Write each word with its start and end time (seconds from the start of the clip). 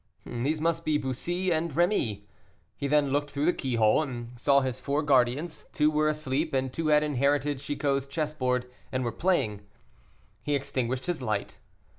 These 0.25 0.59
must 0.59 0.83
be 0.83 0.97
Bussy 0.97 1.51
and 1.51 1.71
Rémy. 1.75 2.23
He 2.75 2.87
then 2.87 3.11
looked 3.11 3.29
through 3.29 3.45
the 3.45 3.53
keyhole, 3.53 4.01
and 4.01 4.29
saw 4.35 4.61
his 4.61 4.79
four 4.79 5.03
guardians; 5.03 5.65
two 5.73 5.91
were 5.91 6.07
asleep, 6.07 6.55
and 6.55 6.73
two 6.73 6.87
had 6.87 7.03
inherited 7.03 7.59
Chicot's 7.59 8.07
chessboard 8.07 8.65
and 8.91 9.03
were 9.03 9.11
playing. 9.11 9.61
He 10.41 10.55
extinguished 10.55 11.05
his 11.05 11.21
light. 11.21 11.59